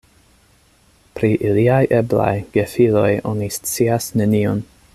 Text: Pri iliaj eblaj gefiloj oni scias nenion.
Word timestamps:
Pri 1.17 1.29
iliaj 1.49 1.83
eblaj 1.99 2.33
gefiloj 2.57 3.07
oni 3.33 3.51
scias 3.59 4.09
nenion. 4.23 4.65